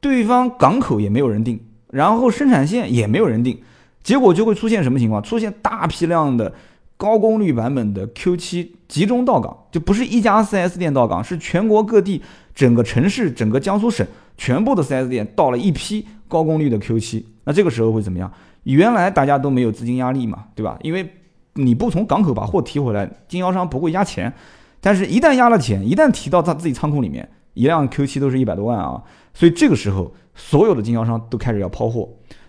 [0.00, 1.60] 对方港口也没有人定，
[1.90, 3.60] 然后生产线也没有人定，
[4.02, 5.22] 结果就会出现什么情况？
[5.22, 6.50] 出现大批量的
[6.96, 12.22] 高功率版本的 Q 七集中到港，就不是一家 4S 店到港，是全国各地
[12.54, 14.06] 整个城市、整个江苏省
[14.38, 18.32] 全部的 4S 店到了一批高功率的 Q 七那这个时候会怎么样？
[18.62, 20.78] 原来大家都没有资金压力嘛，对吧？
[20.82, 21.06] 因为
[21.54, 24.32] 你不从港口把货提回来，经销商不会压钱。
[24.80, 32.06] 但是，一旦压了钱，一旦提到他自己仓库里面，一辆 Q7 都是一百多万啊，所以这个时候，所有的经销商都开始要抛货。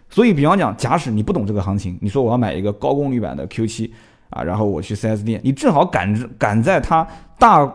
[0.10, 3.90] 所以，比方讲，假使你不懂这个行情，你说我要买一个高功率版的 Q7
[4.32, 7.08] 啊，然后我去 4S 店，你正好赶着赶在它
[7.40, 7.66] 大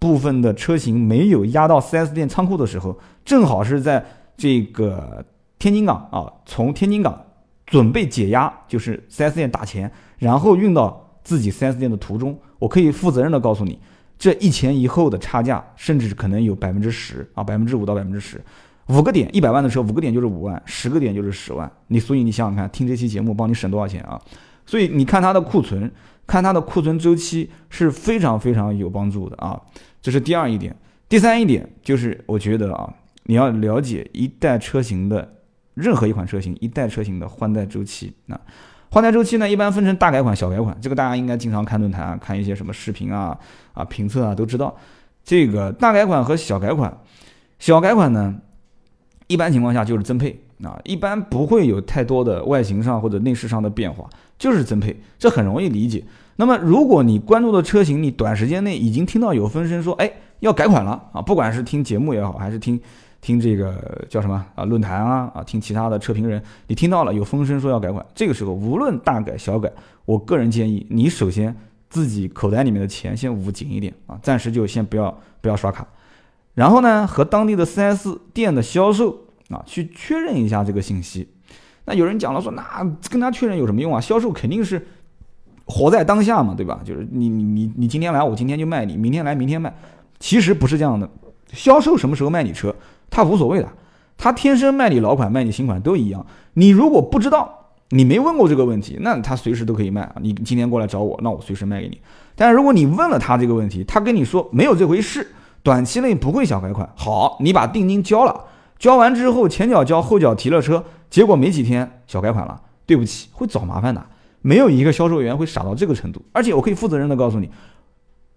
[0.00, 4.04] 部分的车型没有压到 4S 店仓库的时候，正好是在
[4.36, 5.24] 这个
[5.60, 7.22] 天津港啊，从天津港。
[7.68, 13.78] 准备解压，就是 4S 店打钱，然后运到自己 4S 店的途中，我可以负责任的告诉你，
[14.18, 18.42] 这一前一后的差价，甚至可能有百分之十啊，百分之五到百分之十，
[18.88, 21.70] 五个点一百万的车，五个点就是五万，十个点就是十万。
[21.88, 24.18] 你所以你想想看，听这期节目帮你省多少钱啊？
[24.64, 25.92] 所以你看它的库存，
[26.26, 29.60] 看它的库存周期是非常非常有帮助的啊。
[30.00, 30.74] 这是第二一点，
[31.06, 35.34] 第三一点就是我觉得啊，你要了解一代车型的。
[35.78, 38.38] 任何一款车型一代车型的换代周期，那
[38.90, 40.76] 换代周期呢，一般分成大改款、小改款。
[40.80, 43.38] 这个大家应该经常看论坛啊，看一些什么视频啊、
[43.74, 44.74] 啊评测啊，都知道。
[45.22, 46.98] 这个大改款和小改款，
[47.58, 48.34] 小改款呢，
[49.26, 56.02] 一般情况下就是增配啊，一般不会有太多的外形上或者内饰上的变化，就是增配，这很容易理解。
[56.36, 60.10] 那么如果你关注的车型，你短时间内已经听到有风声说，哎，
[60.40, 62.80] 要改款了啊，不管是听节目也好，还是听。
[63.20, 64.64] 听这个叫什么啊？
[64.64, 65.42] 论坛啊啊！
[65.42, 69.70] 听其他的车评人，你听到了有风声说要改款，这个时候无论大改小改，
[70.04, 71.54] 我个人建议你首先
[71.90, 75.86] 自己口袋里面的钱先捂紧一点啊，暂时就先不要不要刷卡，
[76.54, 81.28] 然后呢和当地的 4S 店的销售啊去确认一下这个信息。
[81.84, 82.62] 那有人讲了说，那
[83.10, 84.00] 跟他确认有什么用啊？
[84.00, 84.86] 销售肯定是
[85.64, 86.80] 活在当下嘛，对吧？
[86.84, 89.74] 就是你你你你今天来，我今天就卖你；明天来，明天卖。
[90.20, 91.10] 其实不是这样的，
[91.52, 92.74] 销售什么时候卖你车？
[93.10, 93.68] 他无所谓的，
[94.16, 96.24] 他天生卖你老款卖你新款都一样。
[96.54, 100.16] 你如果不知道，你没问过这个问题，那他随时都可以卖啊。
[100.20, 102.00] 你今天过来找我，那我随时卖给你。
[102.36, 105.26] 但是如果你问了他这个问题，他跟你说没有这回事，
[105.62, 106.88] 短期内不会小改款。
[106.94, 108.44] 好，你把定金交了，
[108.78, 114.04] 交完之后前脚交后脚提了车，结果没几天小改款了，对不起，会找麻烦的。
[114.42, 117.50] 没有一个销售员会傻到这个程度，而且我可以负责任的告诉你，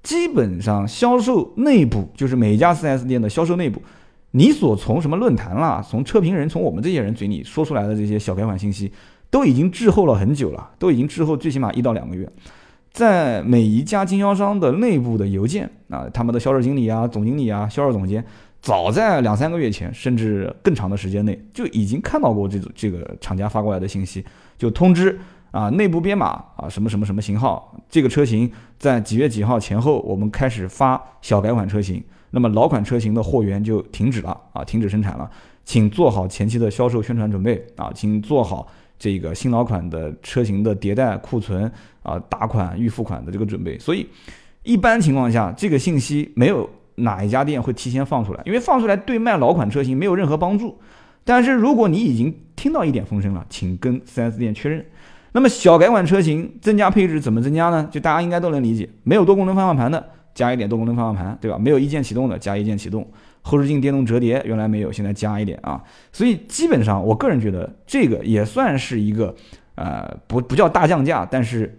[0.02, 3.82] 基本上销售内部就是每家 4S 店的销售内部。
[4.32, 8.92] 你所从什么论坛啦，从车评人，从我们这些人嘴里说出来的这些小改款信息，
[9.30, 12.30] 都已经滞后了很久了，都已经滞后最起码一到两个月。
[12.92, 18.24] 在每一家经销商的内部的邮件啊，他们的销售经理啊、总经理啊、销售总监，
[18.62, 24.24] 早在两三个月前，甚至更长的时间内，就已经看到过这种这个厂家发过来的信息，
[24.58, 25.20] 就通知
[25.52, 32.02] 啊，内部编码啊，什么什么什么型号，这个车型在几月几号前后，我们开始发小改款车型。
[32.32, 35.30] 那么老款车型的货源就停止了啊，停止生产了，
[35.64, 38.68] 请做好前期的销售宣传准备啊，请做好
[38.98, 41.72] 这个新老款的车型的迭代库存
[42.04, 43.78] 啊，打款预付款的这个准备。
[43.78, 44.08] 所以，
[44.64, 50.78] 一般情况下，这个信息没有哪一家店会提前放出来，因为放出来对卖老款车型没有任何帮助。
[51.24, 54.86] 但是如果你已经听到一点风声了，请跟 4S 店确认。
[55.34, 57.88] 那么小改款车型增加配置怎么增加呢？
[57.92, 60.04] 就大家应该都能理解，没有多功能方向盘的。
[60.34, 61.58] 加一点多功能方向盘，对吧？
[61.58, 63.06] 没有一键启动的，加一键启动。
[63.44, 65.84] 后视镜电动折叠原来没有，现在加一点啊。
[66.12, 69.36] 所以基本上，我个人觉得这个也算是一个，
[69.76, 71.78] 呃，不不叫大降价，但是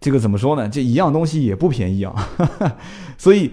[0.00, 0.68] 这个怎么说呢？
[0.68, 2.14] 这一样东西也不便宜啊。
[3.16, 3.50] 所以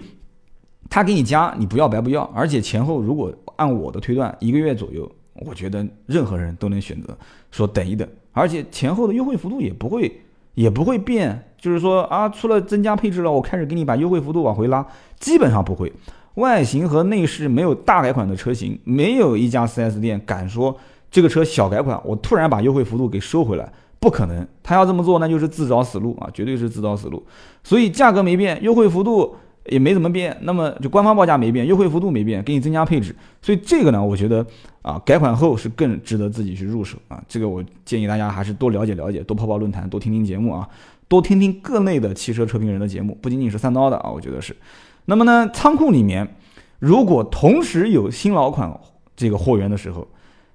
[0.90, 2.22] 他给你加，你不要白不要。
[2.34, 7.16] 而且前后如果按我的推断，一个月左右，我觉得任何人都能选择
[7.52, 8.06] 说等一等。
[8.32, 10.20] 而且前后的优惠幅度也不会。
[10.54, 14.86] 也不会变，就是说啊，除了增加配置了，我开始给你把优惠幅度往回拉，
[15.18, 15.92] 基本上不会。
[16.34, 20.76] 外形和内饰没有大改款的车型，没有一家 4S 店敢说
[21.10, 24.46] 这个车小改款，我突然把优惠幅度给收回来，不可能。
[24.62, 27.22] 他要这么做，那就是自找死路啊，绝对是自找死路。
[27.62, 29.36] 所以价格没变，优惠幅度。
[29.66, 34.44] 也没怎么变，那么就官方报价没变，优惠幅度没变，给你增加配置，所以这个呢，我觉得
[34.82, 37.22] 啊，改款后是更值得自己去入手啊。
[37.28, 40.68] 这个我建议大家还是多了解了解，多泡泡论坛，多听听节目啊，
[41.06, 44.56] 多听听各类的汽车车评人的节目，不仅仅是三刀的啊，我觉得是。
[45.04, 46.36] 那么呢，仓库里面
[46.78, 48.72] 如果同时有新老款
[49.14, 50.08] 这个货源的时候，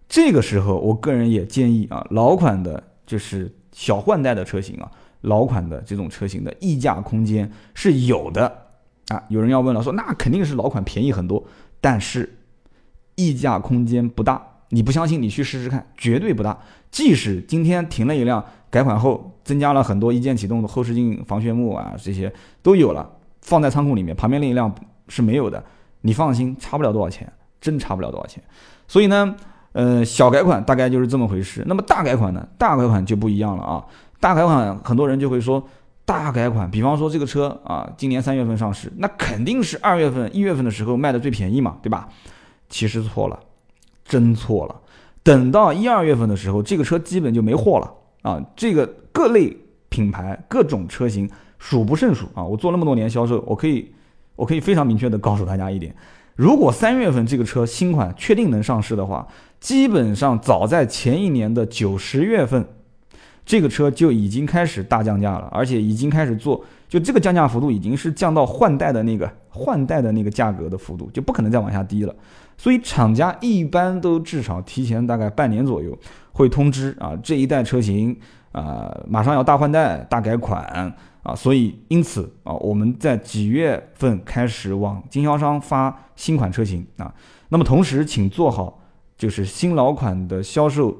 [0.09, 4.91] 这个时候我个人也建议啊，老款的就是小换代的车型啊，
[5.21, 8.66] 老款的这种车型的溢价空间是有的
[9.09, 9.23] 啊。
[9.29, 11.43] 有人要问了，说那肯定是老款便宜很多，
[11.81, 12.37] 但是
[13.15, 14.41] 溢价空间不大。
[14.69, 16.57] 你不相信，你去试试看，绝对不大。
[16.91, 23.09] 即使今天停了一辆改款后，增加了很多一键启动的后视镜防眩目啊，这些都有了，
[23.41, 24.73] 放在仓库里面，旁边另一辆
[25.07, 25.63] 是没有的，
[26.01, 28.43] 你放心，差不了多少钱，真差不了多少钱。
[28.89, 29.35] 所以呢，
[29.71, 31.63] 呃，小改款大概就是这么回事。
[31.65, 32.45] 那么大改款呢？
[32.57, 33.85] 大改款就不一样了啊。
[34.19, 35.65] 大改款很多人就会说，
[36.07, 42.07] 大改款，比方说这个车啊，今年三月份上市，那肯定是二月份、一月份的时候卖的最便宜嘛，对吧？
[42.69, 43.37] 其实错了。
[44.05, 44.75] 真错了，
[45.21, 48.41] 等到一二月份的时候，这个车基本就没货了啊！
[48.55, 49.53] 这个各类
[49.89, 52.41] 品牌、各种车型数不胜数啊！
[52.41, 53.91] 我做那么多年销售，我可以，
[54.37, 55.93] 我可以非常明确的告诉大家一点：
[56.37, 59.27] 如果三月份这个车新款确定能上市的话，
[59.59, 62.65] 基本上早在前一年的九十月份，
[63.47, 72.13] 这个车就已经开始大降价了，而且已经开始做，就这个降价幅度已经是降到换代的那个换代的那个价格的幅度，就不可能再往下低了。
[72.57, 75.97] 所以厂家一般都至少提前大概半年左右
[76.33, 78.13] 会通知啊，这一代车型
[78.51, 87.13] 啊马上要大换代、大改款啊，所以因此啊，我们在几月份开始往经销商发新款车型啊，
[87.47, 88.81] 那么同时请做好
[89.17, 90.93] 就是新老款的销售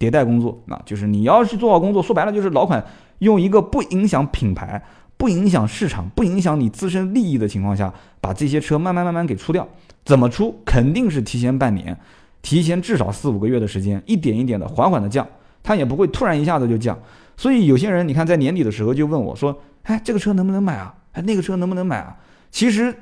[0.00, 2.84] 迭代工作啊，就是你要是做好工作，说白了就是老款
[3.18, 4.82] 用一个不影响品牌、
[5.18, 9.68] 不影响市场、不影响你自身利益的情况下，把这些车慢慢慢慢给出掉。
[10.02, 10.58] 怎么出？
[10.64, 11.94] 肯定是提前半年，
[12.40, 15.26] 提前至少四五个月的时间，一点一点的缓缓的降，
[15.62, 16.98] 它也不会突然一下子就降。
[17.36, 20.94] 所以有些人，你看在年底的时候就问我说：“哎，这个车能不能买啊？
[21.12, 22.16] 哎，那个车能不能买啊？”
[22.50, 22.94] 其实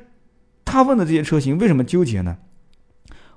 [0.64, 2.36] 他问的这些车型为什么纠结呢？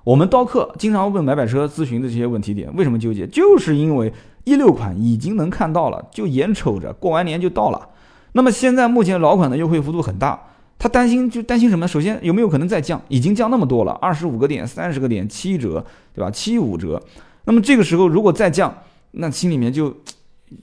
[0.04, 3.26] 我们刀客经常问买买车咨询的这些问题点，为什么纠结？
[3.26, 4.12] 就是因为
[4.44, 7.88] 一六款已经能看到了，就眼瞅着过完年就到了。
[8.32, 10.48] 那么现在目前老款的优惠幅度很大。
[10.78, 11.86] 他担心就担心什么？
[11.86, 13.00] 首先有没有可能再降？
[13.06, 16.28] 已经降那么多了，二十五个点、三十个点、七折，对吧？
[16.28, 17.00] 七五折。
[17.44, 18.74] 那么这个时候如果再降，
[19.12, 19.96] 那心里面就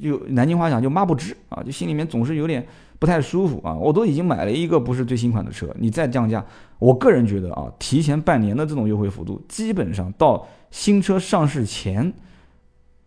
[0.04, 2.68] 就南京话讲就抹不直啊，就心里面总是有点
[3.00, 3.74] 不太舒服啊。
[3.74, 6.46] 我都已经买了一个不是最新款的车，你再降价，
[6.78, 12.14] 我个人觉得啊，提前半年的这种优惠幅度，基本上到新车上市前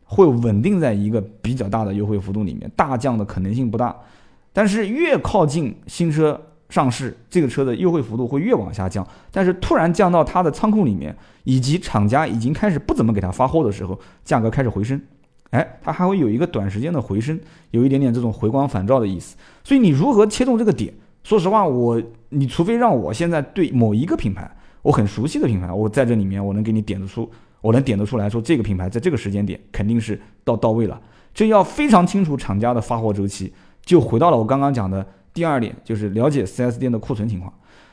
[0.05, 3.95] 会稳定在一个比较大的优惠幅度里面，大降的可能性不大。
[4.53, 6.41] 但是越靠近新车。
[6.73, 14.99] 上市这个车的优惠幅度会越往下降，但是突然降到它的仓库里面，以及厂家已经开始不怎么给它发货的时候，价格开始回升，
[15.53, 19.37] 哎，它还会有一个短时间的回升，有一点点这种回光返照的意思。
[19.65, 20.93] 所以你如何切中这个点？
[21.23, 24.51] 说实话，我你除非让我现在对某一个品牌
[24.83, 31.01] 我很熟悉的品牌，我在这里面我能给你点得出，我能点得出来说这个品牌在这个时间点肯定是到到位了，
[31.33, 33.53] 这要非常清楚厂家的发货周期，
[33.85, 35.07] 就回到了我刚刚讲的。
[35.35, 37.51] 第二点就是了解 4S 店的库存情况。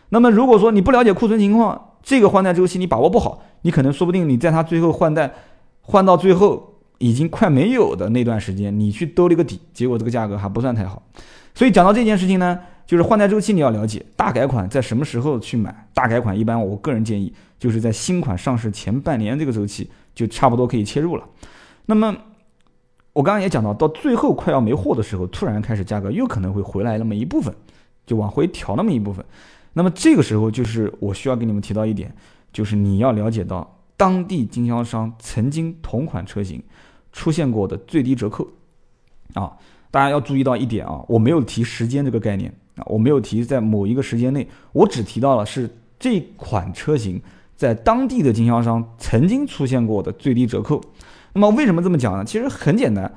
[0.10, 5.32] 那么如果说你不了解库存情况，这个换代周期你把握不好，你可能说不定你在它最后换代
[5.82, 6.68] 换到最后
[6.99, 11.01] 已经快没有的那段时间，你去兜了一个底，结果这个价格还不算太好。
[11.55, 15.88] 所以讲到这件事情呢，就是换代周期你要了解，大改款在什么时候去买？
[15.93, 21.23] 大改款一般我个人建议就是在新款上市前半年这个周期就差不多可以切入了。
[21.88, 22.15] 那么。
[23.12, 27.53] 我刚刚也讲到，到最后快要没货的时候，突然开始价格又可能会回来那么一部分，
[28.05, 29.25] 就往回调那么一部分。
[29.73, 32.15] 那么这个时候就是我需要给你们提到一点，
[32.53, 36.63] 就是你要了解到当地经销商曾经同款车型
[37.12, 38.48] 出现过的最低折扣
[39.34, 39.52] 啊。
[39.91, 45.69] 大家要注意到一点啊，我没有提时间这个概念啊，我没有提在某一个时间内，我只提到了是
[46.00, 47.22] 这款车型
[47.56, 50.80] 在当地的经销商曾经出现过的最低折扣。
[51.34, 52.24] 那么为什么这么讲呢？
[52.24, 53.12] 其实很简单，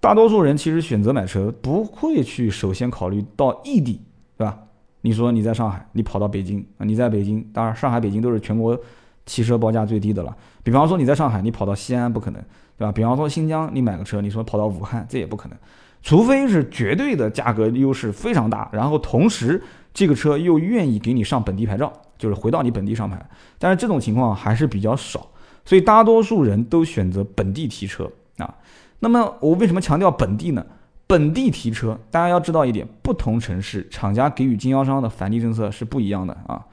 [0.00, 4.00] 大多数人其实选择买车不会去首先考虑到异地，
[4.38, 4.58] 对吧？
[5.02, 6.84] 你说你在上海，你跑到北京啊？
[6.84, 8.78] 你在北京，当然上海、北京都是全国
[9.26, 10.34] 汽车报价最低的了。
[10.62, 12.42] 比方说你在上海，你跑到西安不可能，
[12.76, 12.92] 对吧？
[12.92, 15.58] 比方说新疆，你买个车，你说跑到武汉，这也不可能，
[16.02, 23.24] 除非是绝对的价格优势非常大，然后同时这个车又愿意给你上本地牌照，就是回到你本地上牌。
[23.58, 25.26] 但是这种情况还是比较少。
[25.64, 28.54] 所以大多数人都选择本地提车啊。
[28.98, 30.64] 那么我为什么强调本地呢？
[31.06, 36.64] 本地提车，大家要知道一点，不同城市厂家给予经销商的返利政策是不一样的啊，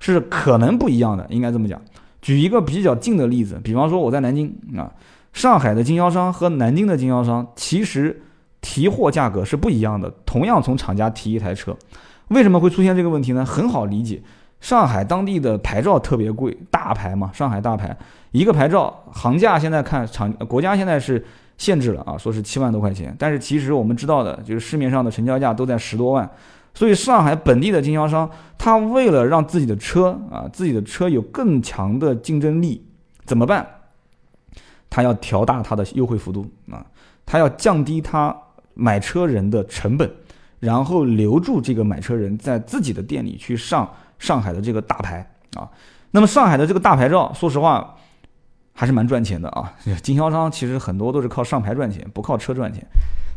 [0.00, 1.80] 是可能不一样的，应该这么讲。
[2.20, 4.90] 举一个比较近的例子，比方说我在南京啊，
[5.36, 8.22] 上海的经销商和南京的经销商其实
[8.62, 10.10] 提货价格是不一样的。
[10.24, 11.76] 同样从厂家提一台车，
[12.28, 13.44] 为什么会出现这个问题呢？
[13.44, 14.22] 很好理解，
[14.62, 17.94] 上海当地的牌照特别贵，大牌嘛，上海大牌，
[18.30, 21.22] 一个牌照行价现在看厂国家现在是
[21.58, 26.26] 限制了啊，说是七万多块钱，但是其实我们知道的就是市面上的成交价都在十多万，
[26.72, 32.82] 所以上海本地的经销商，他为了让自己的车啊，自己的车有更强的竞争力，
[33.26, 33.66] 怎么办？
[34.88, 36.84] 他要调大他的优惠幅度啊，
[37.24, 38.34] 他要降低他
[38.74, 40.10] 买车人的成本，
[40.60, 45.68] 然后留住这个买车人在自己的店里去上上海的这个大牌啊。
[46.10, 47.96] 那么上海的这个大牌照，说实话
[48.72, 49.72] 还是蛮赚钱的啊。
[50.02, 52.86] 经销商其实很多都是靠上牌赚钱，不靠车赚钱。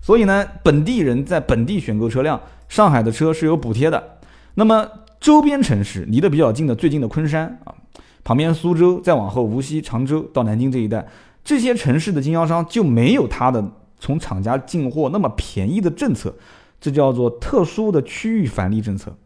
[0.02, 2.40] 所以呢，本地人在本地选购车辆，
[2.70, 4.20] 上海的车是有补贴的。
[4.56, 4.88] 那么
[5.20, 7.76] 周边城市离得比较近的，最近的昆山啊，
[8.24, 11.06] 旁边苏州，再往后无锡、常州到南京这一带。
[11.50, 16.32] 这些城市的经销商就没有他的从厂家进货那么便宜的政策，
[16.80, 19.18] 这叫做特殊的区域返利政策。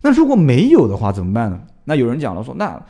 [0.00, 1.60] 那如果没有的话怎么办呢？
[1.84, 2.82] 那有人讲了说，那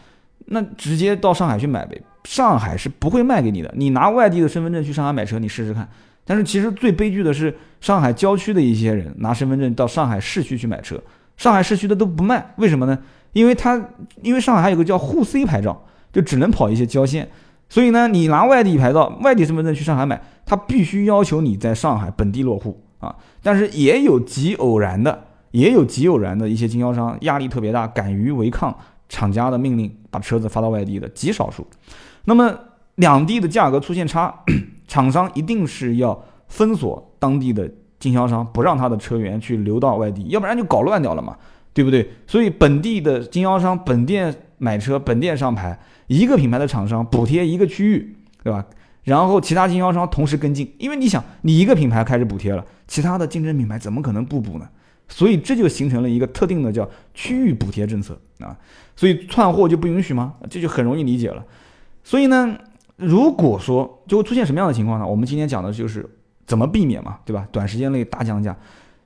[0.47, 3.75] 那直接到上海去买呗，上海是不会卖给你的。
[3.77, 5.89] 你拿外地的身份证去上海买车，你试试看。
[6.25, 11.03] 但是其实最悲剧的是，上海郊区的一些人拿身份证到上海市区去买车，
[11.37, 12.97] 上海市区的都不卖，为什么呢？
[13.33, 13.85] 因为他
[14.23, 17.29] 因为上海还有个叫沪 C 牌照，就只能跑一些郊县。
[17.73, 23.17] 所以呢，你拿外地牌照、外地身份证去上海买，他必须要求你在上海本地落户啊。
[23.43, 28.77] 但是也有极偶然的，也有极偶然的一些经销商压力特别大，敢于违抗
[29.09, 31.67] 厂家的命令，把车子发到外地的极少数。
[32.27, 32.55] 那么
[32.97, 34.35] 两地的价格出现差，
[34.87, 37.67] 厂商一定是要封锁当地的
[37.99, 41.39] 经销商，不让他的车源去流到外地，要不然就搞乱掉了嘛，
[41.73, 42.07] 对不对？
[42.27, 45.81] 所以本地的经销商本店买车，本店上牌。
[46.07, 48.65] 一个品牌的厂商补贴一个区域，对吧？
[49.05, 54.69] 然后其他经销商同时跟进，因为你想，你一个品牌开始补贴了，其他的竞争品牌怎么可能不补呢？
[55.09, 58.57] 所以这就形成了一个特定的叫区域补贴政策啊。
[58.95, 60.35] 所以串货就不允许吗？
[60.49, 61.45] 这就很容易理解了。
[62.05, 62.57] 所以呢，
[62.95, 65.07] 如果说就会出现什么样的情况呢？
[65.07, 66.09] 我们今天讲的就是
[66.47, 67.49] 怎么避免嘛，对吧？
[67.51, 68.57] 短时间内大降价，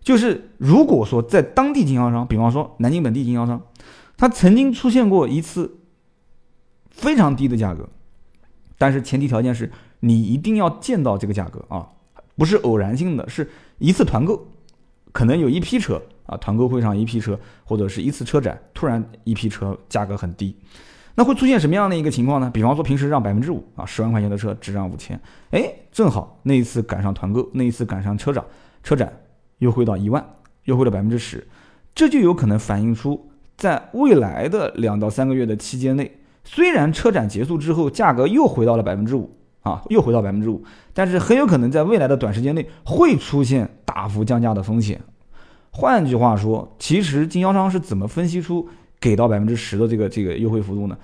[0.02, 3.58] 就是如果说在当地经销商，比方说南京本地经销商，
[4.18, 5.75] 他曾经出现过一次。
[6.96, 7.86] 非常低的价格，
[8.78, 9.70] 但是前提条件是
[10.00, 11.86] 你一定要见到这个价格啊，
[12.36, 14.48] 不是偶然性的，是一次团购，
[15.12, 20.56] 可能有一批车啊，团购会上一批车，或者是一次车展，突然一批车价格很低，
[21.14, 22.50] 那会出现什么样的一个情况呢？
[22.50, 25.20] 比方说平时让百分之五啊，十万块钱的车只让五千，
[25.50, 28.42] 哎，正好那一次赶上团购，那一次赶上车展，
[28.82, 29.12] 车展
[29.58, 30.24] 优惠到一万，
[30.64, 31.46] 优惠了百分之十，
[31.94, 36.15] 这就有可能反映出在未来的两到三个月的期间内。
[36.48, 40.62] 虽然车展结束之后，价格又回到了百分之五啊，又回到百分之五，
[40.94, 45.00] 但是很有可能在未来的短时间内会出现大幅降价的风险。
[45.72, 48.68] 换句话说，其实经销商是怎么分析出
[49.00, 50.96] 给到百分之十的这个这个优惠幅度呢？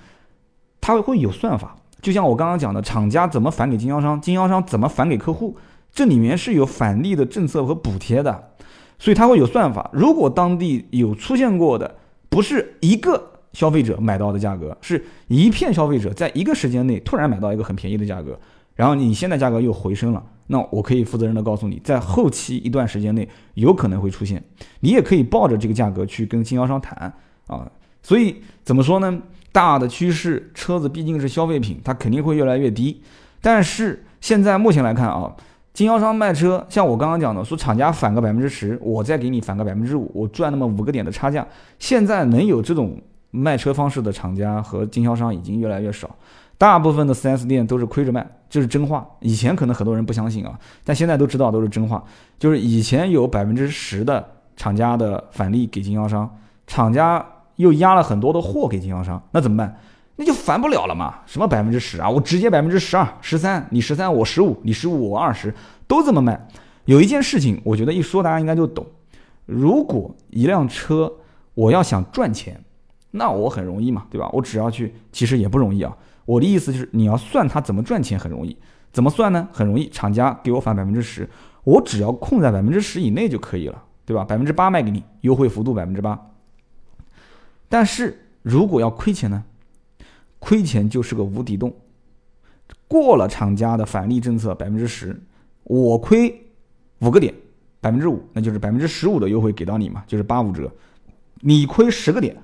[0.79, 5.57] 他会有算法，就像我刚刚讲的，厂家怎么返给经销商，经销商怎么返给客户，
[5.91, 8.51] 这里面是有返利的政策和补贴的，
[8.97, 9.89] 所以它会有算法。
[9.91, 11.95] 如果当地有出现过的，
[12.29, 13.32] 不是一个。
[13.53, 18.37] 消费者买到的价格是一片消费者在一个时间内突然买到一个很便宜的价格，
[18.75, 24.43] 然后你现在价格又回升了，那我可以负责任的告诉你，在后期一段时间内有可能会出现，
[24.79, 27.13] 你也可以抱着这个价格去跟经销商谈
[27.47, 27.71] 啊。
[28.01, 29.21] 所以怎么说呢？
[29.51, 33.01] 大的趋势，车子毕竟是消费品，它肯定会越来越低。
[33.39, 35.31] 但是现在目前来看啊，
[35.73, 41.47] 经销商卖车，像我刚刚讲的，说厂家返个百分之十，我再给你返个百分之五，我赚那么五个点的差价，
[41.77, 42.99] 现在能有这种。
[43.35, 46.07] 卖车方式的厂家和经销商已经越来越少，
[46.55, 49.03] 大部分的 4S 店都是亏着卖，这是真话。
[49.21, 52.03] 以前可能很多人不相信啊，但现在都知道都是真话。
[52.37, 54.23] 就是以前有百分之十的
[54.55, 56.29] 厂家的返利给经销商，
[56.67, 57.25] 厂家
[57.55, 59.79] 又压了很多的货给经销商，那怎么办？
[60.15, 61.15] 那就返不了了嘛。
[61.25, 62.07] 什么百分之十啊？
[62.07, 65.51] 我直接百分之十二、十三，你十三我十五，你十五我二十，
[65.87, 66.47] 都这么卖。
[66.85, 68.85] 有一件事情，我觉得一说大家应该就懂。
[69.47, 71.11] 如果一辆车
[71.55, 72.63] 我要想赚钱，
[73.15, 74.27] 那我很容易嘛，对吧？
[74.33, 75.95] 我只要去，其实也不容易啊。
[76.25, 78.57] 我的意思就是，你要算它怎么赚钱很容易，
[78.91, 79.47] 怎么算呢？
[79.53, 81.29] 很容易，厂家给我返百分之十，
[81.63, 84.23] 我只要控在百分之十以内就可以了，对吧？
[84.23, 86.19] 百分之八卖给你，优惠幅度百分之八。
[87.69, 89.43] 但是如果要亏钱呢？
[90.39, 91.71] 亏钱就是个无底洞。
[92.87, 95.21] 过了厂家的返利政策百分之十，
[95.65, 96.47] 我亏
[96.99, 97.31] 五个点，
[97.79, 100.71] 百分之五，那就是百分之十五的优惠给到你嘛，就是八五折。
[101.41, 102.35] 你亏十个点。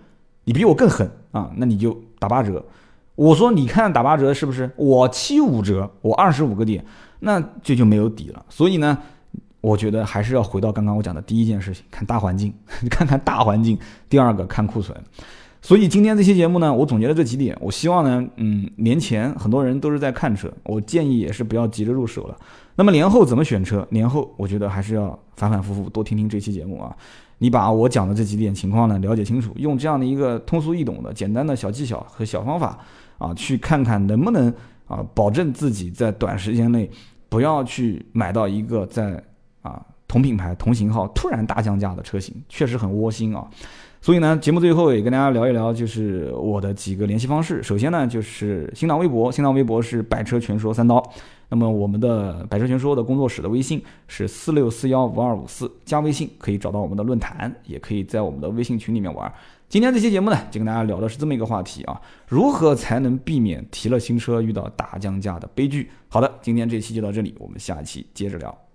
[0.49, 2.65] 你比我更狠啊，那你就打八折。
[3.13, 4.67] 我说你看打八折是不是？
[4.75, 6.83] 我七五折，我二十五个点，
[7.19, 8.43] 那这就没有底了。
[8.49, 8.97] 所以呢，
[9.61, 12.51] 我觉得还是要回到刚刚我讲的第一件事情，看大环境，
[12.89, 13.77] 看看大环境。
[14.09, 14.99] 第二个看库存。
[15.61, 17.55] 所以今天这期节目呢，我总结了这几点。
[17.61, 22.35] 我希望呢，嗯，年前很多人都是在看车，我建议也是不要急着入手了。
[22.75, 23.87] 那么年后怎么选车？
[23.91, 26.95] 年后我觉得还是要反反复复多听听这期节目啊。
[27.39, 32.77] 你把我讲的这几点情况呢了解清楚，用这样的一个通俗易懂的简单的小技巧和小方法
[33.17, 34.53] 啊，去看看能不能
[34.87, 36.89] 啊保证自己在短时间内
[37.27, 39.21] 不要去买到一个在
[39.61, 43.47] 啊同品牌同型号突然大降价的车型，确实很窝心啊。
[44.01, 47.61] 所以呢，节目最后也跟大家聊一聊，就是我的几个联系方式。
[47.61, 51.03] 首先呢，就是新浪微博，新浪微博是百车全说三刀。
[51.49, 59.31] 那么我们的百车全说的工作室的微信是四六四幺五二五四，加微信可以找到我们的论坛，也可以在我们的微信群里面玩。
[59.67, 65.89] 今天这期节目呢，就跟大家聊的是这么一个话题啊，如何才能避免提了新车遇到大降价的悲剧？
[66.07, 68.68] 好的，今天这期就到这里，我们下一期接着聊。